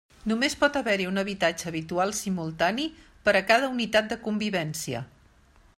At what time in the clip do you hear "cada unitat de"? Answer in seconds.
3.53-4.19